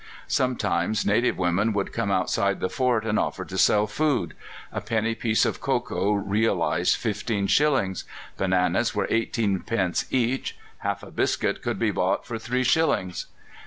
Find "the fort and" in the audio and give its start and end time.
2.59-3.19